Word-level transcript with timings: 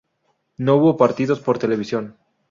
No 0.57 0.77
hubo 0.77 0.97
partidos 0.97 1.39
por 1.41 1.59
televisión. 1.59 2.17